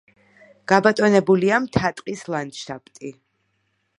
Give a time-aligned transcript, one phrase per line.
[0.71, 3.15] გაბატონებულია მთა-ტყის ლანდშაფტი.